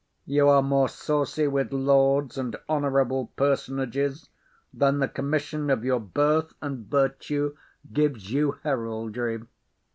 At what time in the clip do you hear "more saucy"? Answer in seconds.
0.63-1.47